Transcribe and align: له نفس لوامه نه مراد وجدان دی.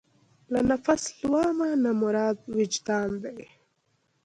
له 0.51 0.59
نفس 0.71 1.03
لوامه 1.21 1.69
نه 1.83 1.91
مراد 2.01 2.37
وجدان 2.55 3.09
دی. 3.23 3.41